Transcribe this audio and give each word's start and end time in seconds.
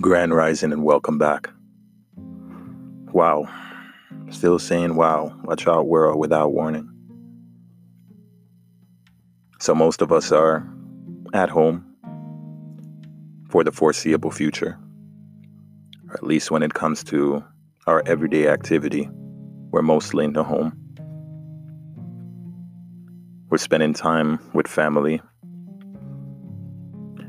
Grand 0.00 0.34
Rising 0.34 0.72
and 0.72 0.82
welcome 0.82 1.18
back. 1.18 1.50
Wow. 3.12 3.46
Still 4.30 4.58
saying 4.58 4.94
wow. 4.94 5.38
Watch 5.44 5.68
out, 5.68 5.88
world, 5.88 6.18
without 6.18 6.54
warning. 6.54 6.88
So, 9.58 9.74
most 9.74 10.00
of 10.00 10.10
us 10.10 10.32
are 10.32 10.66
at 11.34 11.50
home 11.50 11.84
for 13.50 13.62
the 13.62 13.72
foreseeable 13.72 14.30
future, 14.30 14.78
or 16.08 16.14
at 16.14 16.22
least 16.22 16.50
when 16.50 16.62
it 16.62 16.72
comes 16.72 17.04
to 17.04 17.44
our 17.86 18.02
everyday 18.06 18.48
activity, 18.48 19.10
we're 19.70 19.82
mostly 19.82 20.24
in 20.24 20.32
the 20.32 20.44
home. 20.44 20.72
We're 23.50 23.58
spending 23.58 23.92
time 23.92 24.38
with 24.54 24.66
family 24.66 25.20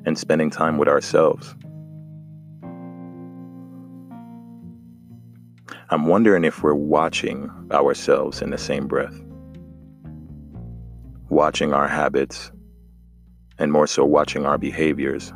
and 0.05 0.17
spending 0.17 0.49
time 0.49 0.77
with 0.77 0.87
ourselves. 0.87 1.53
I'm 5.93 6.05
wondering 6.05 6.45
if 6.45 6.63
we're 6.63 6.73
watching 6.73 7.51
ourselves 7.69 8.41
in 8.41 8.51
the 8.51 8.57
same 8.57 8.87
breath, 8.87 9.13
watching 11.27 11.73
our 11.73 11.85
habits, 11.85 12.49
and 13.57 13.73
more 13.73 13.87
so 13.87 14.05
watching 14.05 14.45
our 14.45 14.57
behaviors. 14.57 15.33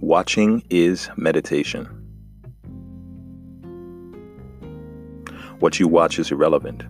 Watching 0.00 0.64
is 0.68 1.08
meditation. 1.16 1.86
What 5.60 5.78
you 5.78 5.86
watch 5.86 6.18
is 6.18 6.32
irrelevant. 6.32 6.82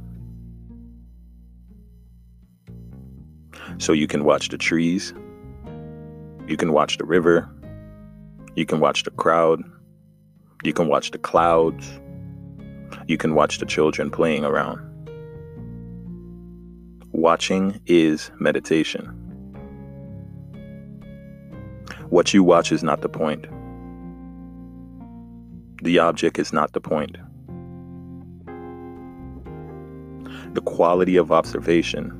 So 3.77 3.93
you 3.93 4.07
can 4.07 4.25
watch 4.25 4.49
the 4.49 4.57
trees, 4.57 5.13
you 6.47 6.57
can 6.57 6.73
watch 6.73 6.97
the 6.97 7.05
river, 7.05 7.51
you 8.61 8.67
can 8.67 8.79
watch 8.79 9.05
the 9.05 9.11
crowd. 9.11 9.65
You 10.65 10.75
can 10.75 10.87
watch 10.87 11.13
the 11.13 11.19
clouds. 11.19 11.99
You 13.07 13.17
can 13.17 13.35
watch 13.35 13.57
the 13.57 13.65
children 13.65 14.11
playing 14.11 14.45
around. 14.45 14.79
Watching 17.13 17.81
is 17.87 18.31
meditation. 18.39 19.07
What 22.11 22.35
you 22.35 22.45
watch 22.45 22.71
is 22.71 22.83
not 22.83 23.01
the 23.01 23.09
point. 23.09 23.47
The 25.83 25.99
object 25.99 26.39
is 26.39 26.53
not 26.53 26.75
the 26.75 26.83
point. 26.83 27.17
The 30.53 30.61
quality 30.61 31.17
of 31.17 31.33
observation, 31.33 32.13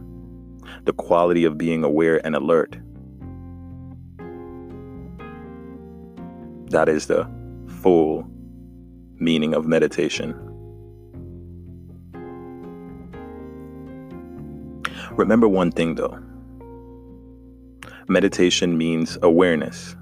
the 0.85 0.95
quality 0.95 1.45
of 1.45 1.59
being 1.59 1.85
aware 1.85 2.25
and 2.25 2.35
alert 2.35 2.80
That 6.71 6.89
is 6.89 7.09
the 7.09 7.29
full 7.83 8.25
meaning 9.17 9.55
of 9.55 9.67
meditation. 9.67 10.35
Remember 15.17 15.49
one 15.49 15.73
thing 15.73 15.97
though 15.97 16.17
meditation 18.07 18.79
means 18.79 19.19
awareness. 19.21 19.97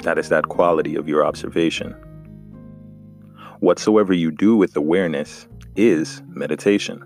That 0.00 0.16
is 0.16 0.30
that 0.30 0.48
quality 0.48 0.96
of 0.96 1.08
your 1.08 1.26
observation. 1.26 1.92
Whatsoever 3.60 4.14
you 4.14 4.30
do 4.30 4.56
with 4.56 4.74
awareness 4.76 5.46
is 5.76 6.22
meditation. 6.28 7.04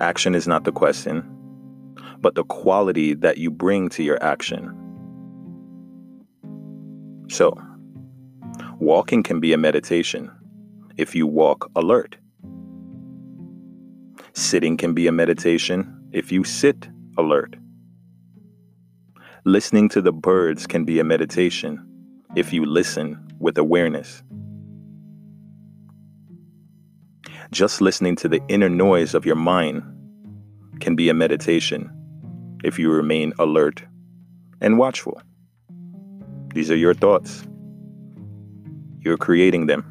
Action 0.00 0.34
is 0.34 0.48
not 0.48 0.64
the 0.64 0.72
question, 0.72 1.24
but 2.20 2.34
the 2.34 2.44
quality 2.44 3.14
that 3.14 3.38
you 3.38 3.48
bring 3.48 3.88
to 3.90 4.02
your 4.02 4.20
action 4.22 4.85
so, 7.28 7.60
walking 8.78 9.22
can 9.22 9.40
be 9.40 9.52
a 9.52 9.58
meditation 9.58 10.30
if 10.96 11.14
you 11.14 11.26
walk 11.26 11.70
alert. 11.76 12.16
Sitting 14.32 14.76
can 14.76 14.94
be 14.94 15.06
a 15.06 15.12
meditation 15.12 16.08
if 16.12 16.30
you 16.30 16.44
sit 16.44 16.88
alert. 17.18 17.56
Listening 19.44 19.88
to 19.88 20.00
the 20.00 20.12
birds 20.12 20.66
can 20.66 20.84
be 20.84 20.98
a 20.98 21.04
meditation 21.04 21.84
if 22.34 22.52
you 22.52 22.64
listen 22.64 23.18
with 23.38 23.58
awareness. 23.58 24.22
Just 27.50 27.80
listening 27.80 28.16
to 28.16 28.28
the 28.28 28.40
inner 28.48 28.68
noise 28.68 29.14
of 29.14 29.24
your 29.24 29.36
mind 29.36 29.82
can 30.80 30.96
be 30.96 31.08
a 31.08 31.14
meditation 31.14 31.90
if 32.64 32.78
you 32.78 32.90
remain 32.90 33.32
alert 33.38 33.84
and 34.60 34.78
watchful. 34.78 35.20
These 36.56 36.70
are 36.70 36.76
your 36.76 36.94
thoughts. 36.94 37.46
You're 39.00 39.18
creating 39.18 39.66
them, 39.66 39.84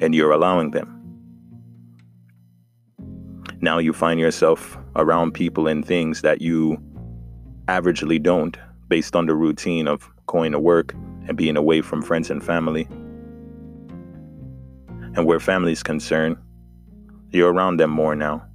and 0.00 0.14
you're 0.14 0.30
allowing 0.30 0.70
them. 0.70 1.02
Now 3.60 3.78
you 3.78 3.92
find 3.92 4.20
yourself 4.20 4.78
around 4.94 5.32
people 5.32 5.66
and 5.66 5.84
things 5.84 6.22
that 6.22 6.42
you 6.42 6.80
averagely 7.66 8.22
don't, 8.22 8.56
based 8.86 9.16
on 9.16 9.26
the 9.26 9.34
routine 9.34 9.88
of 9.88 10.08
going 10.26 10.52
to 10.52 10.60
work 10.60 10.94
and 11.26 11.36
being 11.36 11.56
away 11.56 11.80
from 11.80 12.02
friends 12.02 12.30
and 12.30 12.40
family. 12.40 12.86
And 15.16 15.26
where 15.26 15.40
family 15.40 15.72
is 15.72 15.82
concerned, 15.82 16.36
you're 17.32 17.52
around 17.52 17.78
them 17.78 17.90
more 17.90 18.14
now. 18.14 18.46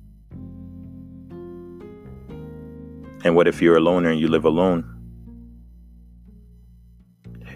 And 3.26 3.36
what 3.36 3.50
if 3.50 3.62
you're 3.62 3.76
a 3.76 3.82
loner 3.82 4.10
and 4.10 4.22
you 4.22 4.30
live 4.30 4.46
alone? 4.46 4.97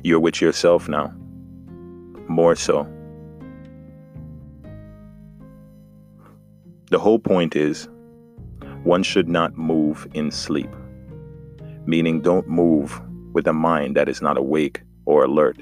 You're 0.04 0.20
with 0.20 0.42
yourself 0.42 0.90
now. 0.90 1.14
More 2.28 2.56
so. 2.56 2.88
The 6.90 7.00
whole 7.00 7.20
point 7.20 7.56
is 7.56 7.88
one 8.84 9.04
should 9.04 9.30
not 9.30 9.58
move 9.58 10.08
in 10.14 10.32
sleep, 10.32 10.70
meaning 11.86 12.22
don't 12.22 12.48
move 12.48 13.00
with 13.34 13.46
a 13.48 13.54
mind 13.54 13.96
that 13.96 14.10
is 14.10 14.22
not 14.22 14.38
awake 14.38 14.82
or 15.06 15.24
alert. 15.24 15.62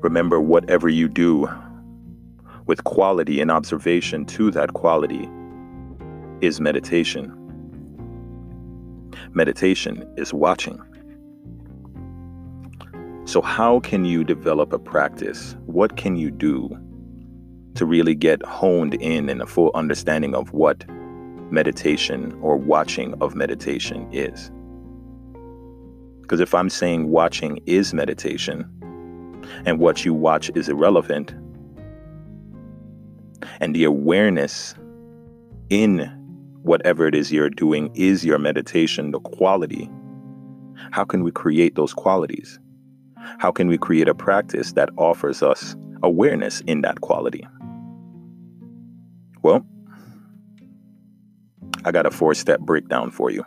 Remember, 0.00 0.40
whatever 0.40 0.88
you 0.88 1.08
do 1.08 1.48
with 2.66 2.84
quality 2.84 3.40
and 3.40 3.50
observation 3.50 4.24
to 4.26 4.50
that 4.50 4.72
quality 4.74 5.28
is 6.40 6.60
meditation. 6.60 7.43
Meditation 9.34 10.08
is 10.16 10.32
watching. 10.32 10.80
So, 13.24 13.40
how 13.40 13.80
can 13.80 14.04
you 14.04 14.22
develop 14.22 14.72
a 14.72 14.78
practice? 14.78 15.56
What 15.66 15.96
can 15.96 16.14
you 16.14 16.30
do 16.30 16.68
to 17.74 17.84
really 17.84 18.14
get 18.14 18.42
honed 18.44 18.94
in 18.94 19.28
in 19.28 19.40
a 19.40 19.46
full 19.46 19.72
understanding 19.74 20.34
of 20.34 20.52
what 20.52 20.84
meditation 21.50 22.32
or 22.40 22.56
watching 22.56 23.14
of 23.20 23.34
meditation 23.34 24.08
is? 24.12 24.52
Because 26.20 26.40
if 26.40 26.54
I'm 26.54 26.70
saying 26.70 27.08
watching 27.08 27.58
is 27.66 27.92
meditation 27.92 28.70
and 29.66 29.80
what 29.80 30.04
you 30.04 30.14
watch 30.14 30.50
is 30.54 30.68
irrelevant, 30.68 31.34
and 33.60 33.74
the 33.74 33.84
awareness 33.84 34.74
in 35.70 36.23
whatever 36.64 37.06
it 37.06 37.14
is 37.14 37.30
you're 37.30 37.50
doing 37.50 37.94
is 37.94 38.24
your 38.24 38.38
meditation, 38.38 39.10
the 39.10 39.20
quality, 39.20 39.88
how 40.90 41.04
can 41.04 41.22
we 41.22 41.30
create 41.30 41.74
those 41.74 41.92
qualities? 41.92 42.58
How 43.38 43.52
can 43.52 43.68
we 43.68 43.76
create 43.76 44.08
a 44.08 44.14
practice 44.14 44.72
that 44.72 44.88
offers 44.96 45.42
us 45.42 45.76
awareness 46.02 46.60
in 46.62 46.80
that 46.80 47.02
quality? 47.02 47.46
Well, 49.42 49.64
I 51.84 51.92
got 51.92 52.06
a 52.06 52.10
four 52.10 52.32
step 52.34 52.60
breakdown 52.60 53.10
for 53.10 53.30
you. 53.30 53.44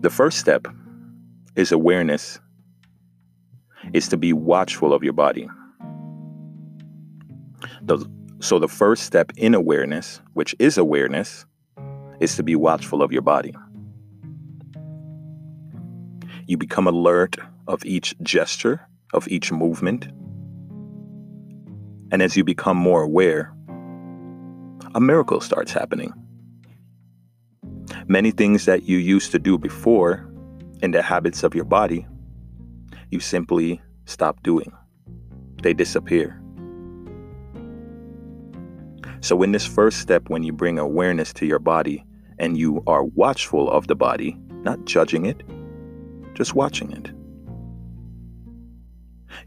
The 0.00 0.10
first 0.10 0.38
step 0.38 0.66
is 1.56 1.72
awareness, 1.72 2.40
is 3.92 4.08
to 4.08 4.16
be 4.16 4.32
watchful 4.32 4.94
of 4.94 5.04
your 5.04 5.12
body. 5.12 5.48
The 7.82 7.98
so, 8.38 8.58
the 8.58 8.68
first 8.68 9.04
step 9.04 9.32
in 9.36 9.54
awareness, 9.54 10.20
which 10.34 10.54
is 10.58 10.76
awareness, 10.76 11.46
is 12.20 12.36
to 12.36 12.42
be 12.42 12.54
watchful 12.54 13.02
of 13.02 13.10
your 13.10 13.22
body. 13.22 13.54
You 16.46 16.58
become 16.58 16.86
alert 16.86 17.36
of 17.66 17.84
each 17.84 18.14
gesture, 18.22 18.86
of 19.14 19.26
each 19.28 19.50
movement. 19.50 20.06
And 22.12 22.22
as 22.22 22.36
you 22.36 22.44
become 22.44 22.76
more 22.76 23.02
aware, 23.02 23.54
a 24.94 25.00
miracle 25.00 25.40
starts 25.40 25.72
happening. 25.72 26.12
Many 28.06 28.30
things 28.30 28.66
that 28.66 28.84
you 28.84 28.98
used 28.98 29.32
to 29.32 29.38
do 29.38 29.58
before 29.58 30.30
in 30.82 30.90
the 30.90 31.02
habits 31.02 31.42
of 31.42 31.54
your 31.54 31.64
body, 31.64 32.06
you 33.10 33.18
simply 33.18 33.80
stop 34.04 34.42
doing, 34.42 34.72
they 35.62 35.72
disappear. 35.72 36.40
So, 39.26 39.42
in 39.42 39.50
this 39.50 39.66
first 39.66 39.98
step, 39.98 40.30
when 40.30 40.44
you 40.44 40.52
bring 40.52 40.78
awareness 40.78 41.32
to 41.32 41.46
your 41.46 41.58
body 41.58 42.04
and 42.38 42.56
you 42.56 42.84
are 42.86 43.02
watchful 43.02 43.68
of 43.68 43.88
the 43.88 43.96
body, 43.96 44.38
not 44.62 44.84
judging 44.84 45.26
it, 45.26 45.42
just 46.34 46.54
watching 46.54 46.92
it, 46.92 47.10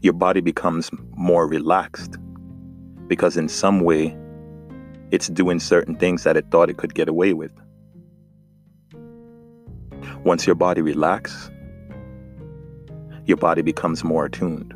your 0.02 0.12
body 0.12 0.42
becomes 0.42 0.90
more 1.16 1.46
relaxed 1.48 2.18
because, 3.06 3.38
in 3.38 3.48
some 3.48 3.80
way, 3.80 4.14
it's 5.12 5.28
doing 5.28 5.58
certain 5.58 5.96
things 5.96 6.24
that 6.24 6.36
it 6.36 6.50
thought 6.50 6.68
it 6.68 6.76
could 6.76 6.94
get 6.94 7.08
away 7.08 7.32
with. 7.32 7.52
Once 10.24 10.46
your 10.46 10.56
body 10.56 10.82
relaxes, 10.82 11.50
your 13.24 13.38
body 13.38 13.62
becomes 13.62 14.04
more 14.04 14.26
attuned. 14.26 14.74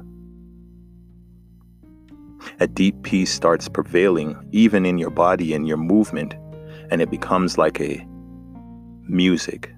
A 2.61 2.69
deep 2.69 3.03
peace 3.03 3.33
starts 3.33 3.69
prevailing 3.69 4.37
even 4.53 4.87
in 4.87 4.97
your 4.97 5.11
body 5.11 5.55
and 5.55 5.67
your 5.67 5.77
movement, 5.77 6.35
and 6.91 7.03
it 7.03 7.11
becomes 7.11 7.59
like 7.59 7.81
a 7.81 8.07
music. 9.09 9.75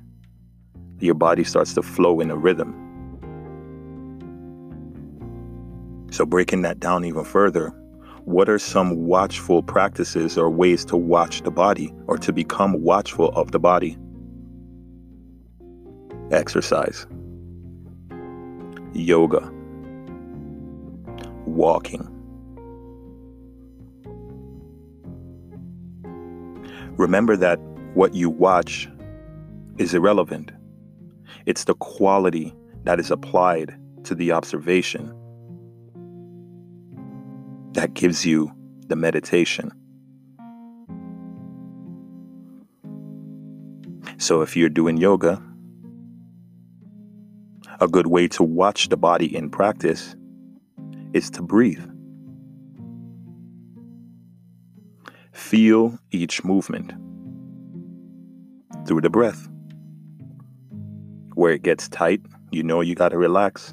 Your 1.00 1.14
body 1.14 1.43
starts 1.43 1.73
to 1.75 1.82
flow 1.82 2.20
in 2.20 2.31
a 2.31 2.37
rhythm. 2.37 2.75
So, 6.11 6.26
breaking 6.26 6.62
that 6.62 6.78
down 6.78 7.05
even 7.05 7.25
further, 7.25 7.70
what 8.25 8.49
are 8.49 8.58
some 8.58 9.06
watchful 9.06 9.62
practices 9.62 10.37
or 10.37 10.50
ways 10.50 10.84
to 10.87 10.96
watch 10.96 11.43
the 11.43 11.50
body 11.50 11.94
or 12.06 12.19
to 12.19 12.32
become 12.32 12.82
watchful 12.82 13.31
of 13.31 13.52
the 13.52 13.58
body? 13.58 13.96
Exercise, 16.31 17.06
yoga, 18.93 19.50
walking. 21.46 22.15
Remember 26.96 27.37
that 27.37 27.58
what 27.94 28.14
you 28.14 28.31
watch 28.31 28.88
is 29.78 29.94
irrelevant. 29.94 30.50
It's 31.44 31.64
the 31.64 31.75
quality 31.75 32.54
that 32.84 32.98
is 32.98 33.10
applied 33.10 33.78
to 34.04 34.14
the 34.14 34.32
observation 34.32 35.14
that 37.72 37.93
gives 37.93 38.25
you 38.25 38.50
the 38.87 38.96
meditation. 38.96 39.70
So, 44.19 44.40
if 44.40 44.56
you're 44.56 44.70
doing 44.70 44.96
yoga, 44.96 45.42
a 47.81 47.88
good 47.88 48.06
way 48.06 48.28
to 48.28 48.42
watch 48.42 48.88
the 48.88 48.96
body 48.96 49.37
in 49.37 49.50
practice 49.50 50.16
is 51.12 51.28
to 51.31 51.42
breathe. 51.42 51.84
Feel 55.46 55.96
each 56.10 56.43
movement 56.43 56.93
through 58.84 59.00
the 59.00 59.08
breath. 59.08 59.48
Where 61.34 61.52
it 61.52 61.62
gets 61.62 61.88
tight, 61.88 62.20
you 62.50 62.64
know 62.64 62.81
you 62.81 62.96
got 62.96 63.10
to 63.10 63.16
relax. 63.16 63.72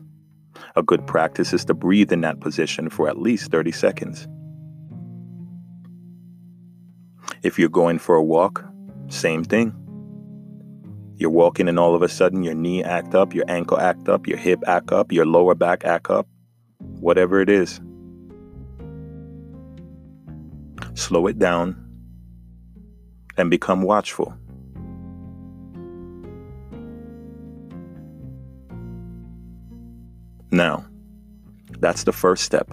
A 0.75 0.83
good 0.83 1.07
practice 1.07 1.51
is 1.51 1.65
to 1.65 1.73
breathe 1.73 2.13
in 2.13 2.21
that 2.21 2.41
position 2.41 2.91
for 2.91 3.09
at 3.09 3.17
least 3.17 3.49
30 3.49 3.71
seconds. 3.71 4.27
If 7.41 7.57
you're 7.57 7.69
going 7.69 7.97
for 7.97 8.13
a 8.13 8.23
walk, 8.23 8.63
same 9.07 9.43
thing. 9.43 9.73
You're 11.17 11.31
walking 11.31 11.67
and 11.67 11.79
all 11.79 11.95
of 11.95 12.03
a 12.03 12.07
sudden 12.07 12.43
your 12.43 12.53
knee 12.53 12.83
act 12.83 13.15
up, 13.15 13.33
your 13.33 13.45
ankle 13.47 13.79
act 13.79 14.07
up, 14.07 14.27
your 14.27 14.37
hip 14.37 14.63
act 14.67 14.91
up, 14.91 15.11
your 15.11 15.25
lower 15.25 15.55
back 15.55 15.85
act 15.85 16.11
up, 16.11 16.27
whatever 16.77 17.41
it 17.41 17.49
is. 17.49 17.81
Slow 20.95 21.27
it 21.27 21.39
down 21.39 21.75
and 23.37 23.49
become 23.49 23.81
watchful. 23.81 24.33
Now, 30.51 30.85
that's 31.79 32.03
the 32.03 32.11
first 32.11 32.43
step 32.43 32.71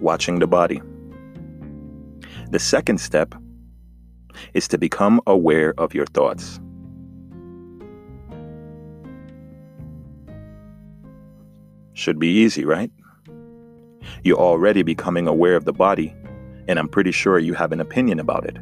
watching 0.00 0.38
the 0.38 0.46
body. 0.46 0.80
The 2.50 2.58
second 2.58 2.98
step 2.98 3.34
is 4.54 4.66
to 4.68 4.78
become 4.78 5.20
aware 5.26 5.74
of 5.78 5.94
your 5.94 6.06
thoughts. 6.06 6.60
Should 11.92 12.18
be 12.18 12.28
easy, 12.28 12.64
right? 12.64 12.90
You're 14.22 14.38
already 14.38 14.82
becoming 14.82 15.28
aware 15.28 15.56
of 15.56 15.64
the 15.64 15.72
body, 15.72 16.14
and 16.68 16.78
I'm 16.78 16.88
pretty 16.88 17.12
sure 17.12 17.38
you 17.38 17.54
have 17.54 17.72
an 17.72 17.80
opinion 17.80 18.18
about 18.20 18.44
it. 18.46 18.58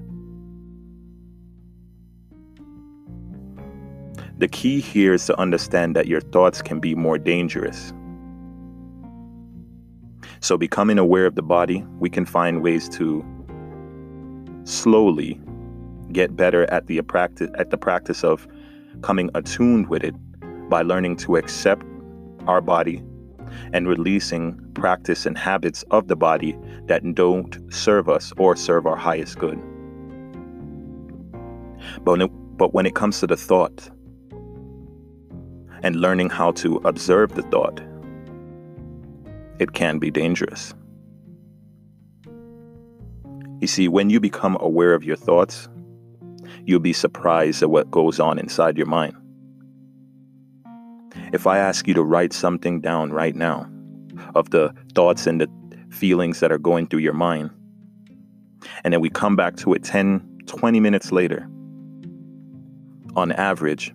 The 4.38 4.48
key 4.48 4.80
here 4.80 5.14
is 5.14 5.24
to 5.26 5.38
understand 5.38 5.94
that 5.94 6.06
your 6.06 6.20
thoughts 6.20 6.62
can 6.62 6.80
be 6.80 6.94
more 6.94 7.18
dangerous. 7.18 7.92
So, 10.40 10.58
becoming 10.58 10.98
aware 10.98 11.26
of 11.26 11.36
the 11.36 11.42
body, 11.42 11.84
we 12.00 12.10
can 12.10 12.26
find 12.26 12.62
ways 12.62 12.88
to 12.90 13.24
slowly 14.64 15.40
get 16.10 16.36
better 16.36 16.68
at 16.72 16.86
the 16.88 17.00
practice 17.02 17.50
at 17.56 17.70
the 17.70 17.78
practice 17.78 18.24
of 18.24 18.48
coming 19.02 19.30
attuned 19.34 19.88
with 19.88 20.02
it 20.02 20.14
by 20.68 20.82
learning 20.82 21.16
to 21.16 21.36
accept 21.36 21.84
our 22.46 22.60
body 22.60 23.02
and 23.72 23.88
releasing 23.88 24.58
practice 24.74 25.26
and 25.26 25.36
habits 25.36 25.84
of 25.90 26.08
the 26.08 26.16
body 26.16 26.56
that 26.86 27.02
don't 27.14 27.58
serve 27.72 28.08
us 28.08 28.32
or 28.36 28.56
serve 28.56 28.86
our 28.86 28.96
highest 28.96 29.38
good. 29.38 29.60
But 32.04 32.12
when 32.12 32.22
it, 32.22 32.30
but 32.56 32.74
when 32.74 32.86
it 32.86 32.94
comes 32.94 33.20
to 33.20 33.26
the 33.26 33.36
thought, 33.36 33.90
and 35.82 35.96
learning 35.96 36.30
how 36.30 36.52
to 36.52 36.76
observe 36.84 37.34
the 37.34 37.42
thought, 37.42 37.80
it 39.58 39.72
can 39.72 39.98
be 39.98 40.10
dangerous. 40.10 40.74
You 43.60 43.68
see, 43.68 43.88
when 43.88 44.10
you 44.10 44.20
become 44.20 44.56
aware 44.60 44.94
of 44.94 45.04
your 45.04 45.16
thoughts, 45.16 45.68
you'll 46.64 46.80
be 46.80 46.92
surprised 46.92 47.62
at 47.62 47.70
what 47.70 47.90
goes 47.90 48.18
on 48.18 48.38
inside 48.38 48.76
your 48.76 48.86
mind. 48.86 49.16
If 51.32 51.46
I 51.46 51.58
ask 51.58 51.86
you 51.86 51.94
to 51.94 52.02
write 52.02 52.32
something 52.32 52.80
down 52.80 53.12
right 53.12 53.34
now 53.34 53.68
of 54.34 54.50
the 54.50 54.74
thoughts 54.94 55.26
and 55.26 55.40
the 55.40 55.48
feelings 55.90 56.40
that 56.40 56.52
are 56.52 56.58
going 56.58 56.86
through 56.86 57.00
your 57.00 57.12
mind, 57.12 57.50
and 58.84 58.92
then 58.92 59.00
we 59.00 59.10
come 59.10 59.36
back 59.36 59.56
to 59.56 59.74
it 59.74 59.82
10, 59.82 60.42
20 60.46 60.80
minutes 60.80 61.12
later, 61.12 61.48
on 63.14 63.32
average, 63.32 63.94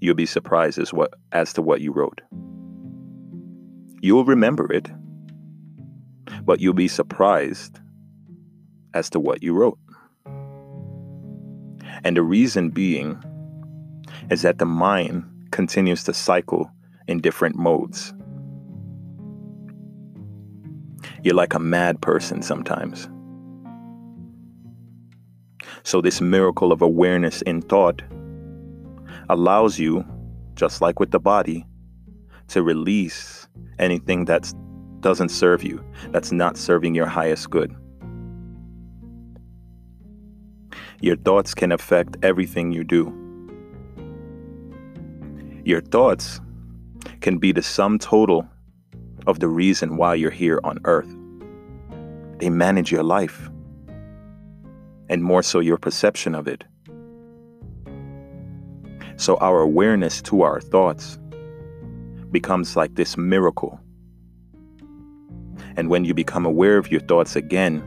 you'll 0.00 0.14
be 0.14 0.26
surprised 0.26 0.78
as 0.78 0.92
what 0.92 1.14
as 1.32 1.52
to 1.54 1.62
what 1.62 1.80
you 1.80 1.92
wrote. 1.92 2.20
You'll 4.02 4.24
remember 4.24 4.70
it, 4.70 4.90
but 6.44 6.60
you'll 6.60 6.74
be 6.74 6.88
surprised 6.88 7.80
as 8.92 9.08
to 9.10 9.20
what 9.20 9.42
you 9.42 9.54
wrote. 9.54 9.78
And 12.04 12.16
the 12.16 12.22
reason 12.22 12.68
being 12.68 13.22
is 14.30 14.42
that 14.42 14.58
the 14.58 14.66
mind 14.66 15.24
continues 15.54 16.02
to 16.02 16.12
cycle 16.12 16.68
in 17.06 17.20
different 17.20 17.54
modes. 17.54 18.12
You're 21.22 21.36
like 21.36 21.54
a 21.54 21.60
mad 21.60 22.00
person 22.00 22.42
sometimes. 22.42 23.08
So, 25.84 26.00
this 26.00 26.20
miracle 26.20 26.72
of 26.72 26.82
awareness 26.82 27.40
in 27.42 27.62
thought 27.62 28.02
allows 29.28 29.78
you, 29.78 30.04
just 30.54 30.80
like 30.80 30.98
with 30.98 31.12
the 31.12 31.20
body, 31.20 31.64
to 32.48 32.64
release 32.64 33.46
anything 33.78 34.24
that 34.24 34.52
doesn't 35.00 35.28
serve 35.28 35.62
you, 35.62 35.84
that's 36.10 36.32
not 36.32 36.56
serving 36.56 36.96
your 36.96 37.06
highest 37.06 37.50
good. 37.50 37.72
Your 41.00 41.16
thoughts 41.16 41.54
can 41.54 41.70
affect 41.70 42.16
everything 42.24 42.72
you 42.72 42.82
do. 42.82 43.23
Your 45.64 45.80
thoughts 45.80 46.40
can 47.22 47.38
be 47.38 47.50
the 47.50 47.62
sum 47.62 47.98
total 47.98 48.46
of 49.26 49.40
the 49.40 49.48
reason 49.48 49.96
why 49.96 50.14
you're 50.14 50.30
here 50.30 50.60
on 50.62 50.78
earth. 50.84 51.08
They 52.38 52.50
manage 52.50 52.92
your 52.92 53.02
life, 53.02 53.50
and 55.08 55.22
more 55.22 55.42
so 55.42 55.60
your 55.60 55.78
perception 55.78 56.34
of 56.34 56.46
it. 56.46 56.64
So 59.16 59.36
our 59.36 59.60
awareness 59.60 60.20
to 60.22 60.42
our 60.42 60.60
thoughts 60.60 61.18
becomes 62.30 62.76
like 62.76 62.96
this 62.96 63.16
miracle. 63.16 63.80
And 65.76 65.88
when 65.88 66.04
you 66.04 66.12
become 66.12 66.44
aware 66.44 66.76
of 66.76 66.90
your 66.90 67.00
thoughts 67.00 67.36
again, 67.36 67.82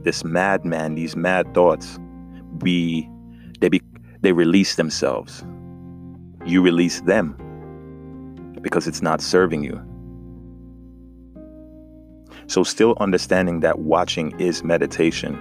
this 0.00 0.22
madman, 0.22 0.96
these 0.96 1.16
mad 1.16 1.54
thoughts, 1.54 1.98
be 2.58 3.08
they 3.60 3.70
be 3.70 3.80
they 4.20 4.32
release 4.32 4.74
themselves. 4.74 5.44
You 6.44 6.62
release 6.62 7.00
them 7.02 7.36
because 8.62 8.86
it's 8.88 9.02
not 9.02 9.20
serving 9.20 9.64
you. 9.64 9.80
So 12.46 12.64
still 12.64 12.96
understanding 13.00 13.60
that 13.60 13.80
watching 13.80 14.38
is 14.40 14.64
meditation 14.64 15.38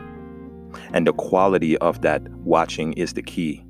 And 0.94 1.08
the 1.08 1.14
quality 1.14 1.78
of 1.78 2.02
that 2.02 2.28
watching 2.30 2.94
is 2.94 3.14
the 3.14 3.22
key, 3.22 3.64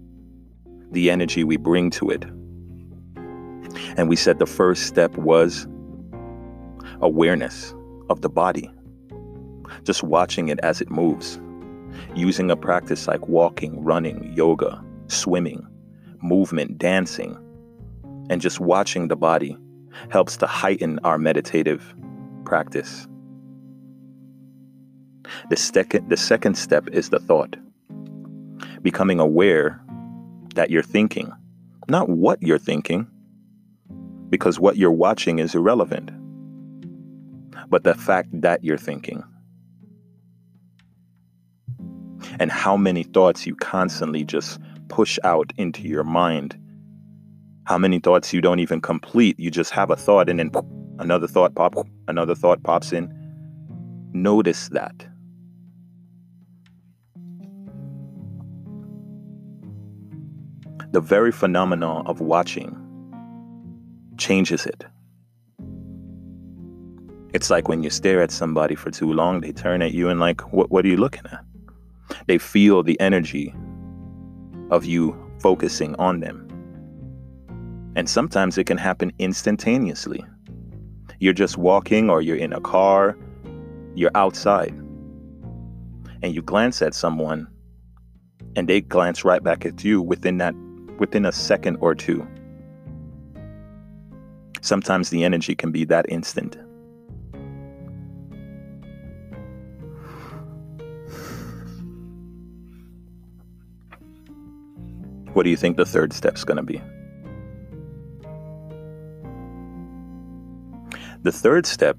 the 0.92 1.10
energy 1.10 1.44
we 1.44 1.58
bring 1.58 1.90
to 1.92 2.10
it. 2.10 2.24
And 3.98 4.10
we 4.10 4.16
said 4.16 4.40
the 4.40 4.46
first 4.46 4.88
step 4.88 5.16
was 5.18 5.68
awareness 7.02 7.74
of 8.10 8.22
the 8.22 8.30
body, 8.30 8.70
just 9.84 10.04
watching 10.04 10.50
it 10.50 10.60
as 10.60 10.82
it 10.82 10.90
moves, 10.90 11.40
using 12.16 12.52
a 12.52 12.56
practice 12.56 13.08
like 13.08 13.28
walking, 13.28 13.84
running, 13.84 14.34
yoga, 14.36 14.84
swimming, 15.08 15.66
movement, 16.22 16.78
dancing, 16.78 17.38
and 18.30 18.42
just 18.42 18.60
watching 18.60 19.08
the 19.08 19.16
body 19.16 19.58
helps 20.10 20.38
to 20.38 20.48
heighten 20.48 21.00
our 21.04 21.18
meditative 21.18 21.94
practice. 22.46 23.08
The 25.50 25.58
second, 25.58 26.10
the 26.10 26.18
second 26.18 26.56
step 26.56 26.88
is 26.92 27.10
the 27.10 27.20
thought. 27.20 27.56
Becoming 28.82 29.20
aware 29.20 29.82
that 30.56 30.70
you're 30.70 30.84
thinking, 30.84 31.32
not 31.88 32.10
what 32.10 32.42
you're 32.42 32.58
thinking, 32.58 33.08
because 34.30 34.60
what 34.60 34.78
you're 34.78 34.92
watching 34.92 35.40
is 35.40 35.56
irrelevant, 35.56 36.10
but 37.70 37.84
the 37.84 37.94
fact 37.94 38.30
that 38.42 38.64
you're 38.64 38.78
thinking. 38.78 39.24
And 42.40 42.52
how 42.52 42.78
many 42.78 43.04
thoughts 43.04 43.46
you 43.46 43.56
constantly 43.56 44.24
just 44.24 44.60
push 44.92 45.18
out 45.24 45.54
into 45.58 45.84
your 45.84 46.04
mind. 46.04 46.56
How 47.64 47.78
many 47.78 48.00
thoughts 48.00 48.34
you 48.34 48.42
don't 48.42 48.60
even 48.60 48.82
complete. 48.82 49.40
You 49.40 49.50
just 49.50 49.72
have 49.72 49.90
a 49.90 49.96
thought 49.96 50.30
and 50.30 50.38
then 50.38 50.52
another 51.00 51.28
thought 51.28 51.56
pop 51.56 51.74
another 52.10 52.36
thought 52.36 52.62
pops 52.64 52.92
in. 52.92 53.10
Notice 54.14 54.68
that. 54.70 55.08
The 60.92 61.00
very 61.00 61.32
phenomenon 61.32 62.06
of 62.06 62.20
watching 62.20 62.76
changes 64.18 64.66
it. 64.66 64.84
It's 67.34 67.50
like 67.50 67.70
when 67.70 67.82
you 67.82 67.90
stare 67.90 68.22
at 68.22 68.30
somebody 68.30 68.76
for 68.76 68.92
too 68.92 69.14
long, 69.14 69.40
they 69.40 69.54
turn 69.54 69.82
at 69.82 69.94
you 69.94 70.10
and 70.10 70.20
like, 70.20 70.42
what, 70.52 70.70
what 70.70 70.84
are 70.84 70.90
you 70.90 70.98
looking 70.98 71.24
at? 71.32 71.46
They 72.28 72.38
feel 72.38 72.84
the 72.84 73.00
energy 73.00 73.56
of 74.72 74.86
you 74.86 75.16
focusing 75.40 75.96
on 75.96 76.20
them. 76.22 76.48
And 77.96 78.10
sometimes 78.10 78.58
it 78.58 78.64
can 78.64 78.78
happen 78.78 79.12
instantaneously. 79.20 80.26
You're 81.20 81.34
just 81.34 81.58
walking 81.58 82.10
or 82.10 82.22
you're 82.22 82.38
in 82.38 82.54
a 82.54 82.62
car, 82.62 83.18
you're 83.94 84.12
outside, 84.16 84.74
and 86.24 86.34
you 86.34 86.42
glance 86.42 86.82
at 86.82 86.96
someone 86.96 87.48
and 88.56 88.68
they 88.68 88.82
glance 88.82 89.24
right 89.24 89.44
back 89.44 89.66
at 89.66 89.84
you 89.84 90.02
within 90.02 90.38
that 90.38 90.56
within 90.98 91.26
a 91.26 91.32
second 91.32 91.78
or 91.78 91.96
two. 91.96 92.26
Sometimes 94.62 95.10
the 95.10 95.24
energy 95.24 95.56
can 95.56 95.72
be 95.72 95.86
that 95.86 96.06
instant. 96.10 96.58
What 105.42 105.46
do 105.46 105.50
you 105.50 105.58
think 105.58 105.76
the 105.76 105.88
third 105.88 106.14
step's 106.14 106.44
going 106.44 106.58
to 106.58 106.62
be? 106.62 106.80
The 111.24 111.32
third 111.32 111.66
step 111.66 111.98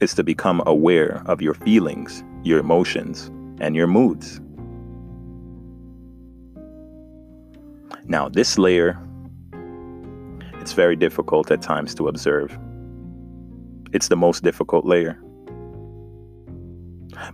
is 0.00 0.14
to 0.14 0.24
become 0.24 0.60
aware 0.66 1.22
of 1.26 1.40
your 1.40 1.54
feelings, 1.54 2.24
your 2.42 2.58
emotions, 2.58 3.30
and 3.60 3.76
your 3.76 3.86
moods. 3.86 4.40
Now, 8.06 8.28
this 8.28 8.58
layer, 8.58 8.98
it's 10.54 10.72
very 10.72 10.96
difficult 10.96 11.52
at 11.52 11.62
times 11.62 11.94
to 11.94 12.08
observe. 12.08 12.58
It's 13.92 14.08
the 14.08 14.16
most 14.16 14.42
difficult 14.42 14.84
layer. 14.84 15.22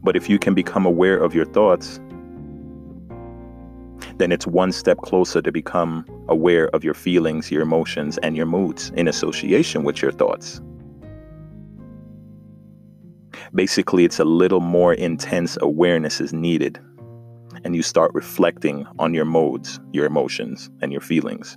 But 0.02 0.14
if 0.14 0.28
you 0.28 0.38
can 0.38 0.52
become 0.52 0.84
aware 0.84 1.16
of 1.16 1.34
your 1.34 1.46
thoughts, 1.46 2.00
then 4.18 4.32
it's 4.32 4.46
one 4.46 4.72
step 4.72 4.98
closer 4.98 5.40
to 5.40 5.52
become 5.52 6.04
aware 6.28 6.68
of 6.68 6.84
your 6.84 6.94
feelings, 6.94 7.50
your 7.50 7.62
emotions, 7.62 8.18
and 8.18 8.36
your 8.36 8.46
moods 8.46 8.90
in 8.96 9.08
association 9.08 9.84
with 9.84 10.02
your 10.02 10.12
thoughts. 10.12 10.60
Basically, 13.54 14.04
it's 14.04 14.18
a 14.18 14.24
little 14.24 14.60
more 14.60 14.94
intense 14.94 15.56
awareness 15.60 16.20
is 16.20 16.32
needed, 16.32 16.78
and 17.64 17.74
you 17.74 17.82
start 17.82 18.10
reflecting 18.14 18.86
on 18.98 19.14
your 19.14 19.24
modes, 19.24 19.80
your 19.92 20.06
emotions, 20.06 20.70
and 20.82 20.92
your 20.92 21.00
feelings. 21.00 21.56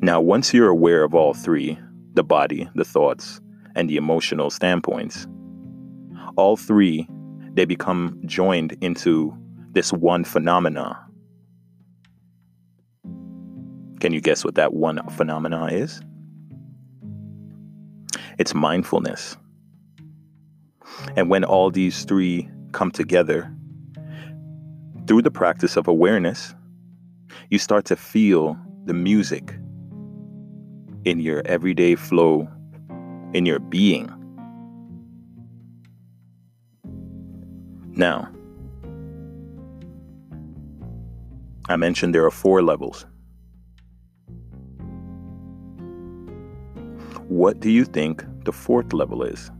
Now, 0.00 0.20
once 0.20 0.54
you're 0.54 0.68
aware 0.68 1.02
of 1.02 1.14
all 1.14 1.34
three 1.34 1.78
the 2.14 2.24
body, 2.24 2.66
the 2.74 2.84
thoughts, 2.84 3.40
and 3.74 3.90
the 3.90 3.98
emotional 3.98 4.48
standpoints 4.48 5.26
all 6.36 6.56
three 6.56 7.08
they 7.56 7.64
become 7.64 8.20
joined 8.26 8.76
into 8.82 9.34
this 9.72 9.92
one 9.92 10.24
phenomena. 10.24 11.02
Can 14.00 14.12
you 14.12 14.20
guess 14.20 14.44
what 14.44 14.54
that 14.56 14.74
one 14.74 15.00
phenomena 15.08 15.66
is? 15.66 16.02
It's 18.38 18.54
mindfulness. 18.54 19.38
And 21.16 21.30
when 21.30 21.44
all 21.44 21.70
these 21.70 22.04
three 22.04 22.48
come 22.72 22.90
together 22.90 23.50
through 25.06 25.22
the 25.22 25.30
practice 25.30 25.78
of 25.78 25.88
awareness, 25.88 26.54
you 27.48 27.58
start 27.58 27.86
to 27.86 27.96
feel 27.96 28.56
the 28.84 28.94
music 28.94 29.56
in 31.04 31.20
your 31.20 31.40
everyday 31.46 31.94
flow, 31.94 32.46
in 33.32 33.46
your 33.46 33.60
being. 33.60 34.12
Now, 37.98 38.28
I 41.70 41.76
mentioned 41.76 42.14
there 42.14 42.26
are 42.26 42.30
four 42.30 42.62
levels. 42.62 43.06
What 47.28 47.58
do 47.60 47.70
you 47.70 47.86
think 47.86 48.22
the 48.44 48.52
fourth 48.52 48.92
level 48.92 49.22
is? 49.22 49.50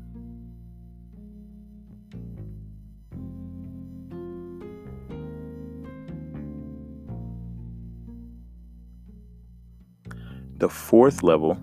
The 10.58 10.68
fourth 10.68 11.22
level 11.22 11.58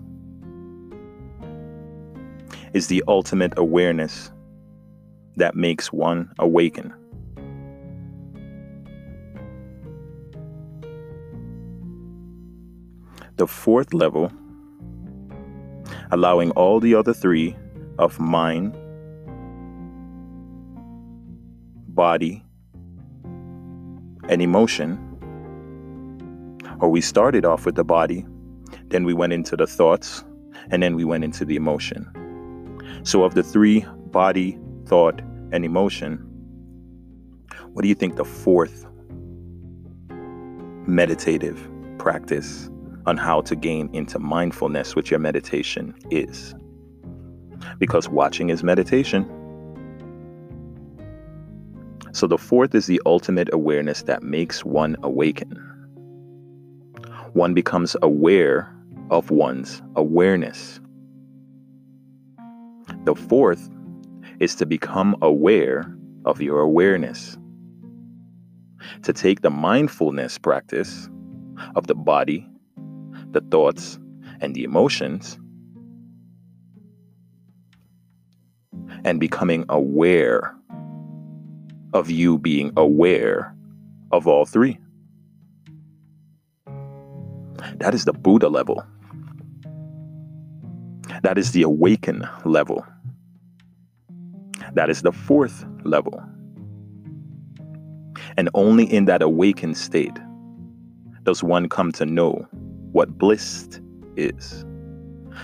is 2.72 2.88
the 2.88 3.04
ultimate 3.06 3.52
awareness 3.56 4.32
that 5.36 5.54
makes 5.54 5.92
one 5.92 6.32
awaken. 6.38 6.92
The 13.36 13.46
fourth 13.48 13.92
level, 13.92 14.32
allowing 16.12 16.52
all 16.52 16.78
the 16.78 16.94
other 16.94 17.12
three 17.12 17.56
of 17.98 18.20
mind, 18.20 18.76
body, 21.88 22.44
and 24.28 24.40
emotion, 24.40 24.98
or 26.80 26.88
we 26.88 27.00
started 27.00 27.44
off 27.44 27.66
with 27.66 27.74
the 27.74 27.84
body, 27.84 28.24
then 28.88 29.04
we 29.04 29.14
went 29.14 29.32
into 29.32 29.56
the 29.56 29.66
thoughts, 29.66 30.24
and 30.70 30.82
then 30.82 30.94
we 30.94 31.04
went 31.04 31.24
into 31.24 31.44
the 31.44 31.56
emotion. 31.56 32.08
So, 33.02 33.24
of 33.24 33.34
the 33.34 33.42
three 33.42 33.84
body, 34.12 34.58
thought, 34.86 35.20
and 35.52 35.64
emotion, 35.64 36.16
what 37.72 37.82
do 37.82 37.88
you 37.88 37.94
think 37.94 38.16
the 38.16 38.24
fourth 38.24 38.86
meditative 40.86 41.68
practice 41.98 42.70
on 43.06 43.16
how 43.16 43.40
to 43.42 43.56
gain 43.56 43.88
into 43.92 44.18
mindfulness 44.18 44.94
with 44.94 45.10
your 45.10 45.20
meditation 45.20 45.94
is? 46.10 46.54
Because 47.78 48.08
watching 48.08 48.50
is 48.50 48.62
meditation. 48.62 49.28
So 52.12 52.26
the 52.26 52.38
fourth 52.38 52.74
is 52.74 52.86
the 52.86 53.00
ultimate 53.06 53.48
awareness 53.52 54.02
that 54.02 54.22
makes 54.22 54.64
one 54.64 54.96
awaken. 55.02 55.56
One 57.32 57.54
becomes 57.54 57.96
aware 58.02 58.72
of 59.10 59.30
one's 59.30 59.82
awareness. 59.96 60.78
The 63.04 63.14
fourth 63.16 63.68
is 64.40 64.54
to 64.56 64.66
become 64.66 65.16
aware 65.22 65.94
of 66.24 66.40
your 66.40 66.60
awareness. 66.60 67.36
To 69.02 69.12
take 69.12 69.40
the 69.40 69.50
mindfulness 69.50 70.38
practice 70.38 71.08
of 71.76 71.86
the 71.86 71.94
body, 71.94 72.46
the 73.30 73.40
thoughts, 73.50 73.98
and 74.40 74.54
the 74.54 74.64
emotions, 74.64 75.38
and 79.04 79.20
becoming 79.20 79.64
aware 79.68 80.54
of 81.92 82.10
you 82.10 82.38
being 82.38 82.72
aware 82.76 83.54
of 84.10 84.26
all 84.26 84.44
three. 84.44 84.78
That 87.76 87.94
is 87.94 88.04
the 88.04 88.12
Buddha 88.12 88.48
level. 88.48 88.84
That 91.22 91.38
is 91.38 91.52
the 91.52 91.62
awaken 91.62 92.28
level. 92.44 92.84
That 94.74 94.90
is 94.90 95.02
the 95.02 95.12
fourth 95.12 95.64
level. 95.84 96.22
And 98.36 98.50
only 98.54 98.84
in 98.84 99.04
that 99.04 99.22
awakened 99.22 99.76
state 99.76 100.16
does 101.22 101.42
one 101.42 101.68
come 101.68 101.92
to 101.92 102.04
know 102.04 102.46
what 102.92 103.16
bliss 103.16 103.80
is. 104.16 104.64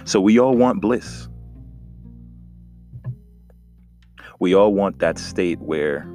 So 0.04 0.20
we 0.20 0.38
all 0.38 0.56
want 0.56 0.80
bliss. 0.80 1.28
We 4.40 4.54
all 4.54 4.74
want 4.74 4.98
that 4.98 5.18
state 5.18 5.60
where 5.60 6.08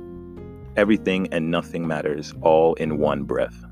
everything 0.75 1.27
and 1.31 1.51
nothing 1.51 1.87
matters 1.87 2.33
all 2.41 2.73
in 2.75 2.97
one 2.97 3.23
breath. 3.23 3.63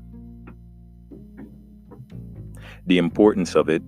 The 2.86 2.98
importance 2.98 3.54
of 3.54 3.68
it 3.68 3.82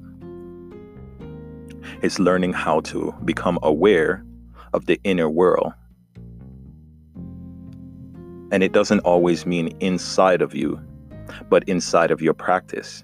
is 2.02 2.18
learning 2.18 2.52
how 2.52 2.80
to 2.80 3.14
become 3.24 3.58
aware 3.62 4.24
of 4.76 4.84
the 4.84 5.00
inner 5.04 5.28
world. 5.28 5.72
And 8.52 8.62
it 8.62 8.72
doesn't 8.72 9.00
always 9.00 9.46
mean 9.46 9.68
inside 9.80 10.42
of 10.42 10.54
you, 10.54 10.78
but 11.48 11.64
inside 11.66 12.10
of 12.10 12.20
your 12.20 12.34
practice, 12.34 13.02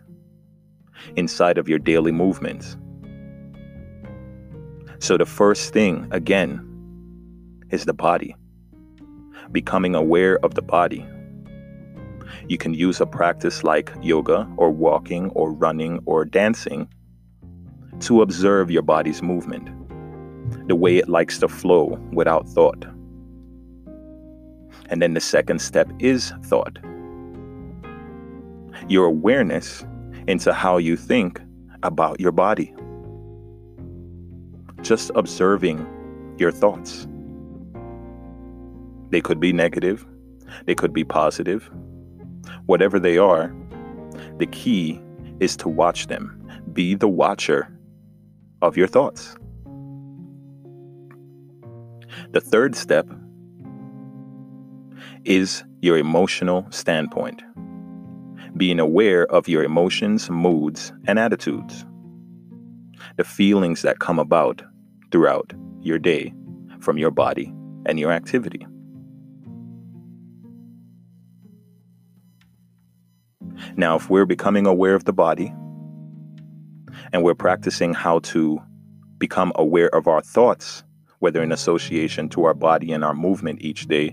inside 1.17 1.57
of 1.57 1.69
your 1.69 1.79
daily 1.79 2.13
movements. 2.13 2.77
So, 5.01 5.17
the 5.17 5.27
first 5.27 5.73
thing, 5.73 6.07
again, 6.13 6.61
is 7.71 7.87
the 7.87 7.95
body, 7.95 8.37
becoming 9.51 9.97
aware 9.97 10.39
of 10.45 10.55
the 10.55 10.63
body. 10.63 11.05
You 12.49 12.59
can 12.59 12.75
use 12.75 13.01
a 13.01 13.07
practice 13.07 13.65
like 13.65 13.93
yoga 14.03 14.47
or 14.59 14.71
walking 14.71 15.31
or 15.31 15.53
running 15.53 16.01
or 16.05 16.25
dancing 16.25 16.87
to 18.01 18.23
observe 18.23 18.71
your 18.71 18.83
body's 18.83 19.23
movement, 19.23 19.69
the 20.67 20.77
way 20.77 20.97
it 20.97 21.09
likes 21.09 21.39
to 21.39 21.49
flow 21.49 21.99
without 22.13 22.49
thought. 22.49 22.85
And 24.89 25.01
then 25.01 25.15
the 25.15 25.21
second 25.21 25.61
step 25.61 25.91
is 25.99 26.33
thought. 26.45 26.79
Your 28.89 29.07
awareness 29.07 29.85
into 30.27 30.53
how 30.53 30.77
you 30.77 30.97
think 30.97 31.41
about 31.83 32.21
your 32.21 32.33
body. 32.33 32.75
Just 34.83 35.11
observing 35.15 35.87
your 36.39 36.51
thoughts. 36.51 37.07
They 39.11 39.21
could 39.21 39.41
be 39.41 39.53
negative, 39.53 40.07
they 40.67 40.75
could 40.75 40.93
be 40.93 41.05
positive. 41.05 41.71
Whatever 42.67 42.99
they 42.99 43.19
are, 43.19 43.55
the 44.39 44.47
key 44.47 45.01
is 45.41 45.57
to 45.59 45.69
watch 45.69 46.07
them. 46.07 46.39
Be 46.73 46.95
the 46.95 47.09
watcher 47.09 47.69
of 48.63 48.77
your 48.77 48.87
thoughts. 48.87 49.37
The 52.33 52.41
third 52.41 52.75
step 52.75 53.07
is 55.25 55.63
your 55.83 55.99
emotional 55.99 56.67
standpoint, 56.71 57.43
being 58.57 58.81
aware 58.81 59.27
of 59.27 59.49
your 59.49 59.63
emotions, 59.63 60.31
moods, 60.31 60.95
and 61.07 61.19
attitudes, 61.19 61.85
the 63.19 63.25
feelings 63.25 63.83
that 63.83 63.99
come 63.99 64.19
about 64.19 64.63
throughout 65.11 65.53
your 65.83 65.99
day 65.99 66.33
from 66.81 66.97
your 66.97 67.11
body 67.11 67.53
and 67.85 68.01
your 68.01 68.11
activity. 68.11 68.67
Now, 73.77 73.97
if 73.97 74.09
we're 74.09 74.25
becoming 74.25 74.67
aware 74.67 74.95
of 74.95 75.05
the 75.05 75.13
body, 75.13 75.53
and 77.13 77.23
we're 77.23 77.35
practicing 77.35 77.93
how 77.93 78.21
to 78.21 78.59
become 79.19 79.53
aware 79.57 79.95
of 79.95 80.09
our 80.09 80.23
thoughts, 80.23 80.83
whether 81.23 81.41
in 81.41 81.53
association 81.53 82.29
to 82.29 82.45
our 82.45 82.53
body 82.53 82.91
and 82.91 83.05
our 83.05 83.15
movement 83.15 83.63
each 83.63 83.87
day. 83.87 84.13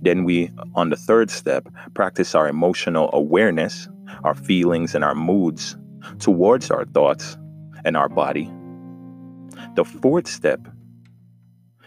Then 0.00 0.22
we, 0.22 0.52
on 0.76 0.90
the 0.90 0.96
third 0.96 1.30
step, 1.30 1.66
practice 1.94 2.32
our 2.32 2.46
emotional 2.46 3.10
awareness, 3.12 3.88
our 4.22 4.36
feelings 4.36 4.94
and 4.94 5.02
our 5.02 5.16
moods 5.16 5.76
towards 6.20 6.70
our 6.70 6.84
thoughts 6.84 7.36
and 7.84 7.96
our 7.96 8.08
body. 8.08 8.48
The 9.74 9.84
fourth 9.84 10.28
step 10.28 10.60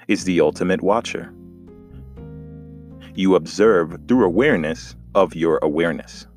is 0.10 0.26
the 0.26 0.42
ultimate 0.42 0.82
watcher. 0.82 1.34
You 3.16 3.36
observe 3.36 3.98
through 4.10 4.26
awareness 4.26 4.98
of 5.16 5.34
your 5.34 5.60
awareness. 5.62 6.28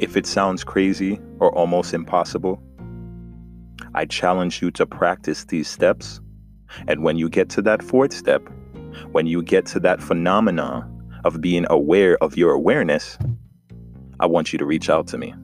If 0.00 0.16
it 0.16 0.26
sounds 0.26 0.64
crazy 0.64 1.20
or 1.38 1.54
almost 1.54 1.94
impossible, 1.94 2.60
I 3.94 4.04
challenge 4.04 4.62
you 4.62 4.70
to 4.72 4.86
practice 4.86 5.44
these 5.44 5.68
steps. 5.68 6.20
And 6.86 7.02
when 7.02 7.16
you 7.16 7.28
get 7.28 7.48
to 7.50 7.62
that 7.62 7.82
fourth 7.82 8.12
step, 8.12 8.48
when 9.12 9.26
you 9.26 9.42
get 9.42 9.66
to 9.66 9.80
that 9.80 10.02
phenomena 10.02 10.88
of 11.24 11.40
being 11.40 11.66
aware 11.70 12.16
of 12.22 12.36
your 12.36 12.52
awareness, 12.52 13.18
I 14.20 14.26
want 14.26 14.52
you 14.52 14.58
to 14.58 14.66
reach 14.66 14.88
out 14.88 15.06
to 15.08 15.18
me. 15.18 15.34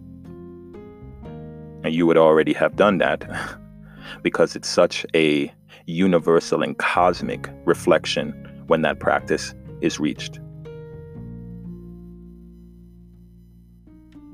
And 1.83 1.95
you 1.95 2.07
would 2.07 2.17
already 2.17 2.53
have 2.53 2.77
done 2.77 2.99
that 2.99 3.29
because 4.23 4.57
it's 4.57 4.69
such 4.69 5.07
a 5.15 5.53
universal 5.87 6.63
and 6.63 6.77
cosmic 6.79 7.49
reflection 7.65 8.33
when 8.67 8.83
that 8.83 8.99
practice 8.99 9.55
is 9.81 10.01
reached. 10.01 10.41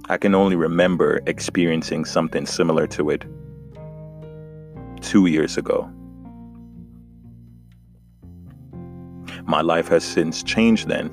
I 0.08 0.16
can 0.16 0.34
only 0.34 0.56
remember 0.56 1.20
experiencing 1.26 2.04
something 2.04 2.44
similar 2.46 2.86
to 2.88 3.10
it 3.10 3.24
two 5.02 5.26
years 5.26 5.56
ago. 5.56 5.90
My 9.44 9.60
life 9.60 9.88
has 9.88 10.04
since 10.04 10.42
changed 10.42 10.88
then. 10.88 11.10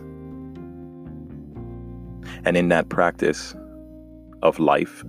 And 2.45 2.55
in 2.55 2.69
that 2.69 2.89
practice 2.89 3.55
of 4.41 4.59
life, 4.59 5.03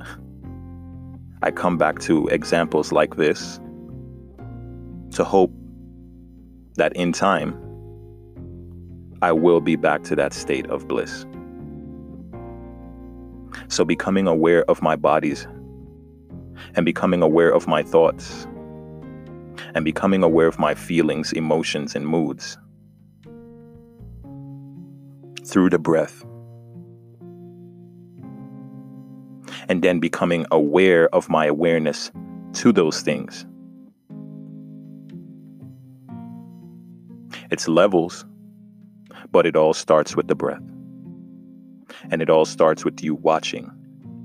I 1.43 1.51
come 1.51 1.79
back 1.79 2.01
to 2.01 2.27
examples 2.29 2.93
like 2.93 3.17
this 3.17 3.61
to 5.13 5.25
hope 5.25 5.53
that 6.77 6.95
in 6.95 7.13
time, 7.13 7.55
I 9.23 9.33
will 9.33 9.61
be 9.61 9.77
back 9.77 10.03
to 10.05 10.17
that 10.17 10.33
state 10.33 10.67
of 10.67 10.89
bliss. 10.89 11.27
So, 13.69 13.85
becoming 13.85 14.27
aware 14.27 14.65
of 14.71 14.83
my 14.83 14.97
bodies 14.97 15.47
and 16.75 16.85
becoming 16.85 17.23
aware 17.23 17.51
of 17.51 17.67
my 17.67 17.83
thoughts 17.83 18.47
and 19.75 19.85
becoming 19.85 20.23
aware 20.23 20.47
of 20.47 20.59
my 20.59 20.75
feelings, 20.75 21.33
emotions, 21.33 21.95
and 21.95 22.07
moods 22.07 22.59
through 25.45 25.71
the 25.71 25.79
breath. 25.79 26.25
And 29.69 29.83
then 29.83 30.01
becoming 30.01 30.47
aware 30.51 31.09
of 31.15 31.29
my 31.29 31.47
awareness 31.47 32.11
to 32.55 32.73
those 32.73 33.03
things. 33.03 33.47
It's 37.51 37.69
levels, 37.69 38.25
but 39.31 39.47
it 39.47 39.57
all 39.57 39.75
starts 39.75 40.17
with 40.17 40.29
the 40.29 40.35
breath. 40.35 40.63
And 42.11 42.23
it 42.23 42.31
all 42.31 42.45
starts 42.45 42.85
with 42.85 43.03
you 43.03 43.15
watching 43.15 43.71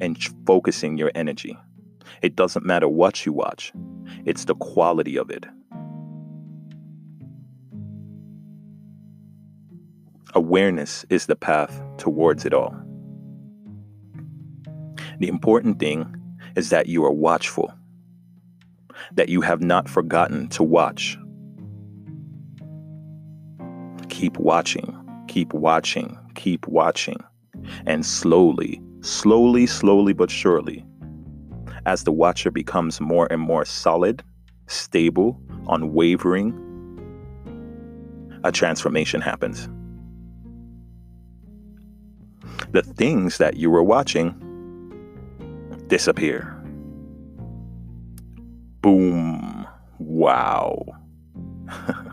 and 0.01 0.17
focusing 0.45 0.97
your 0.97 1.11
energy. 1.15 1.57
It 2.21 2.35
doesn't 2.35 2.65
matter 2.65 2.87
what 2.87 3.25
you 3.25 3.33
watch, 3.33 3.73
it's 4.25 4.45
the 4.45 4.55
quality 4.55 5.17
of 5.17 5.29
it. 5.29 5.45
Awareness 10.33 11.05
is 11.09 11.27
the 11.27 11.35
path 11.35 11.81
towards 11.97 12.45
it 12.45 12.53
all. 12.53 12.75
The 15.19 15.29
important 15.29 15.79
thing 15.79 16.13
is 16.57 16.69
that 16.71 16.87
you 16.87 17.05
are 17.05 17.11
watchful, 17.11 17.73
that 19.13 19.29
you 19.29 19.41
have 19.41 19.61
not 19.61 19.87
forgotten 19.87 20.49
to 20.49 20.63
watch. 20.63 21.17
Keep 24.09 24.37
watching, 24.37 24.93
keep 25.27 25.53
watching, 25.53 26.17
keep 26.35 26.67
watching. 26.67 27.17
And 27.85 28.05
slowly, 28.05 28.81
slowly, 29.01 29.65
slowly 29.65 30.13
but 30.13 30.29
surely, 30.29 30.85
as 31.85 32.03
the 32.03 32.11
watcher 32.11 32.51
becomes 32.51 32.99
more 32.99 33.27
and 33.31 33.41
more 33.41 33.65
solid, 33.65 34.23
stable, 34.67 35.39
unwavering, 35.69 36.53
a 38.43 38.51
transformation 38.51 39.21
happens. 39.21 39.69
The 42.71 42.83
things 42.83 43.37
that 43.37 43.57
you 43.57 43.69
were 43.69 43.83
watching 43.83 44.33
disappear. 45.87 46.51
Boom. 48.81 49.67
Wow. 49.99 50.83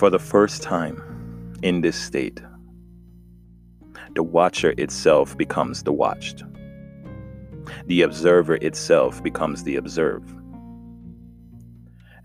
For 0.00 0.08
the 0.08 0.18
first 0.18 0.62
time 0.62 1.52
in 1.62 1.82
this 1.82 1.94
state, 1.94 2.40
the 4.14 4.22
watcher 4.22 4.72
itself 4.78 5.36
becomes 5.36 5.82
the 5.82 5.92
watched. 5.92 6.42
The 7.84 8.00
observer 8.00 8.54
itself 8.54 9.22
becomes 9.22 9.64
the 9.64 9.76
observed. 9.76 10.30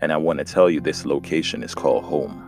And 0.00 0.10
I 0.10 0.16
want 0.16 0.38
to 0.38 0.44
tell 0.46 0.70
you 0.70 0.80
this 0.80 1.04
location 1.04 1.62
is 1.62 1.74
called 1.74 2.04
home. 2.04 2.40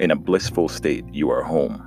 In 0.00 0.10
a 0.10 0.16
blissful 0.16 0.68
state, 0.68 1.04
you 1.12 1.30
are 1.30 1.44
home. 1.44 1.80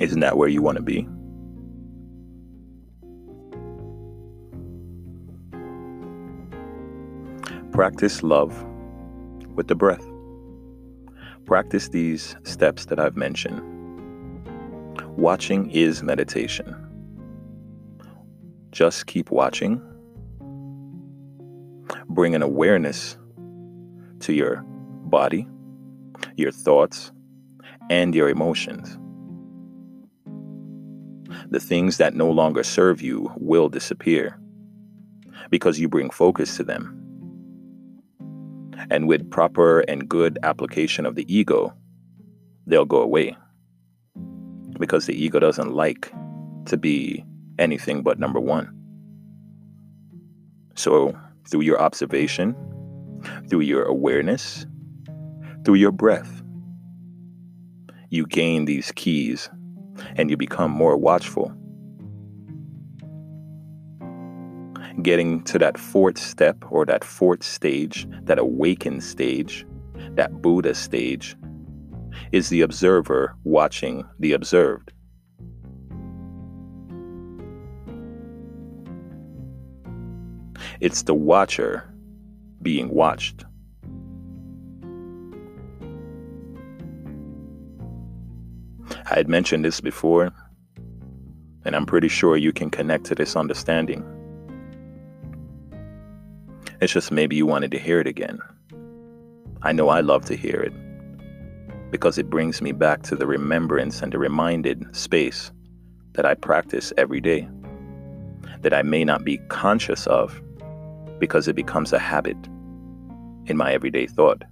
Isn't 0.00 0.20
that 0.20 0.36
where 0.36 0.48
you 0.48 0.62
want 0.62 0.76
to 0.76 0.84
be? 0.84 1.08
Practice 7.76 8.22
love 8.22 8.64
with 9.54 9.68
the 9.68 9.74
breath. 9.74 10.02
Practice 11.44 11.90
these 11.90 12.34
steps 12.42 12.86
that 12.86 12.98
I've 12.98 13.18
mentioned. 13.18 13.60
Watching 15.18 15.70
is 15.70 16.02
meditation. 16.02 16.74
Just 18.70 19.04
keep 19.04 19.30
watching. 19.30 19.78
Bring 22.08 22.34
an 22.34 22.40
awareness 22.40 23.18
to 24.20 24.32
your 24.32 24.64
body, 25.04 25.46
your 26.38 26.52
thoughts, 26.52 27.12
and 27.90 28.14
your 28.14 28.30
emotions. 28.30 28.98
The 31.50 31.60
things 31.60 31.98
that 31.98 32.14
no 32.14 32.30
longer 32.30 32.62
serve 32.62 33.02
you 33.02 33.30
will 33.36 33.68
disappear 33.68 34.40
because 35.50 35.78
you 35.78 35.90
bring 35.90 36.08
focus 36.08 36.56
to 36.56 36.64
them 36.64 37.02
and 38.90 39.08
with 39.08 39.30
proper 39.30 39.80
and 39.80 40.08
good 40.08 40.38
application 40.42 41.06
of 41.06 41.14
the 41.14 41.24
ego, 41.34 41.74
they'll 42.66 42.84
go 42.84 43.00
away. 43.00 43.36
Because 44.78 45.06
the 45.06 45.14
ego 45.14 45.38
doesn't 45.38 45.72
like 45.72 46.12
to 46.66 46.76
be 46.76 47.24
anything 47.58 48.02
but 48.02 48.18
number 48.18 48.40
one. 48.40 48.72
So, 50.74 51.18
through 51.48 51.62
your 51.62 51.80
observation, 51.80 52.54
through 53.48 53.60
your 53.60 53.84
awareness, 53.84 54.66
through 55.64 55.76
your 55.76 55.92
breath, 55.92 56.42
you 58.10 58.26
gain 58.26 58.66
these 58.66 58.92
keys 58.94 59.48
and 60.16 60.30
you 60.30 60.36
become 60.36 60.70
more 60.70 60.96
watchful 60.96 61.52
getting 65.02 65.42
to 65.44 65.58
that 65.58 65.78
fourth 65.78 66.18
step 66.18 66.56
or 66.70 66.84
that 66.86 67.04
fourth 67.04 67.42
stage, 67.42 68.06
that 68.22 68.38
awakened 68.38 69.04
stage, 69.04 69.66
that 70.12 70.40
Buddha 70.40 70.74
stage, 70.74 71.36
is 72.32 72.48
the 72.48 72.62
observer 72.62 73.36
watching 73.44 74.04
the 74.18 74.32
observed. 74.32 74.92
It's 80.80 81.02
the 81.02 81.14
watcher 81.14 81.92
being 82.62 82.88
watched. 82.88 83.44
I 89.10 89.14
had 89.14 89.28
mentioned 89.28 89.64
this 89.64 89.80
before, 89.80 90.32
and 91.64 91.76
I'm 91.76 91.86
pretty 91.86 92.08
sure 92.08 92.36
you 92.36 92.52
can 92.52 92.70
connect 92.70 93.04
to 93.06 93.14
this 93.14 93.36
understanding. 93.36 94.04
It's 96.80 96.92
just 96.92 97.10
maybe 97.10 97.36
you 97.36 97.46
wanted 97.46 97.70
to 97.70 97.78
hear 97.78 98.00
it 98.00 98.06
again. 98.06 98.38
I 99.62 99.72
know 99.72 99.88
I 99.88 100.00
love 100.00 100.26
to 100.26 100.36
hear 100.36 100.60
it 100.60 100.72
because 101.90 102.18
it 102.18 102.28
brings 102.28 102.60
me 102.60 102.72
back 102.72 103.02
to 103.04 103.16
the 103.16 103.26
remembrance 103.26 104.02
and 104.02 104.12
the 104.12 104.18
reminded 104.18 104.84
space 104.94 105.50
that 106.12 106.26
I 106.26 106.34
practice 106.34 106.92
every 106.98 107.20
day, 107.20 107.48
that 108.60 108.74
I 108.74 108.82
may 108.82 109.04
not 109.04 109.24
be 109.24 109.38
conscious 109.48 110.06
of 110.06 110.42
because 111.18 111.48
it 111.48 111.56
becomes 111.56 111.92
a 111.92 111.98
habit 111.98 112.36
in 113.46 113.56
my 113.56 113.72
everyday 113.72 114.06
thought. 114.06 114.42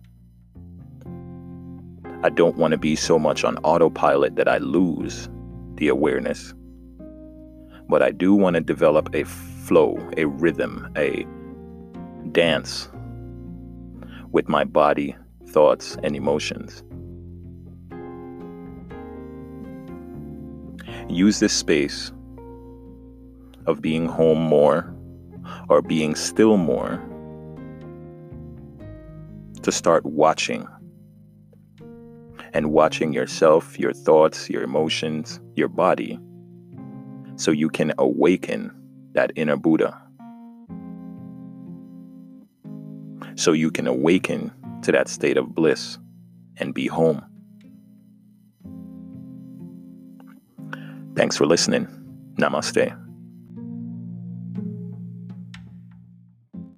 I 2.22 2.30
don't 2.30 2.56
want 2.56 2.72
to 2.72 2.78
be 2.78 2.96
so 2.96 3.18
much 3.18 3.44
on 3.44 3.58
autopilot 3.58 4.37
that 4.37 4.48
I 4.48 4.56
lose 4.56 5.28
the 5.74 5.88
awareness. 5.88 6.54
But 7.87 8.02
I 8.02 8.12
do 8.12 8.34
want 8.34 8.54
to 8.54 8.62
develop 8.62 9.14
a 9.14 9.24
flow, 9.24 9.98
a 10.16 10.24
rhythm, 10.24 10.90
a 10.96 11.26
dance 12.34 12.90
with 14.32 14.48
my 14.48 14.64
body, 14.64 15.16
thoughts, 15.48 15.96
and 16.02 16.14
emotions. 16.14 16.82
Use 21.08 21.38
this 21.38 21.52
space 21.52 22.12
of 23.66 23.80
being 23.80 24.06
home 24.06 24.40
more 24.40 24.94
or 25.68 25.80
being 25.80 26.14
still 26.14 26.56
more 26.56 27.00
to 29.62 29.72
start 29.72 30.04
watching 30.04 30.66
and 32.52 32.72
watching 32.72 33.12
yourself, 33.12 33.78
your 33.78 33.92
thoughts, 33.92 34.50
your 34.50 34.62
emotions, 34.62 35.40
your 35.54 35.68
body, 35.68 36.18
so 37.36 37.50
you 37.50 37.68
can 37.68 37.92
awaken 37.98 38.70
that 39.12 39.32
inner 39.36 39.56
Buddha. 39.56 40.03
So 43.44 43.52
you 43.52 43.70
can 43.70 43.87
awaken 43.87 44.50
to 44.80 44.90
that 44.90 45.07
state 45.07 45.37
of 45.37 45.54
bliss 45.54 45.98
and 46.57 46.72
be 46.72 46.87
home. 46.87 47.22
Thanks 51.14 51.37
for 51.37 51.44
listening. 51.44 51.87
Namaste. 52.38 53.03